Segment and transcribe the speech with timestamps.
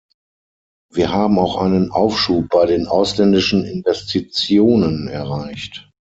[0.91, 5.91] Wir haben auch einen Aufschub bei den ausländischen Investitionen erreicht.